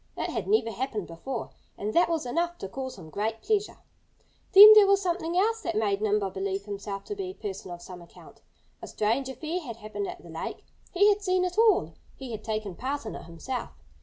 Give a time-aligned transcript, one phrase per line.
[0.17, 1.51] It had never happened before.
[1.77, 3.77] And that was enough to cause him great pleasure.
[4.51, 7.83] Then there was something else that made Nimble believe himself to be a person of
[7.83, 8.41] some account:
[8.81, 10.65] A strange affair had happened at the lake.
[10.91, 11.93] He had seen it all.
[12.15, 13.73] He had taken part in it himself.